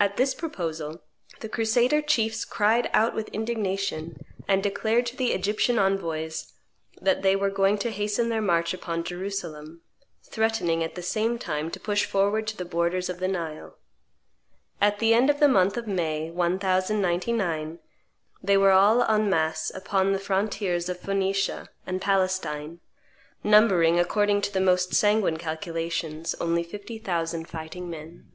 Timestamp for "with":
3.14-3.28